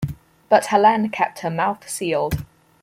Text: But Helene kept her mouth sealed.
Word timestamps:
But 0.49 0.65
Helene 0.65 1.09
kept 1.11 1.41
her 1.41 1.51
mouth 1.51 1.87
sealed. 1.87 2.43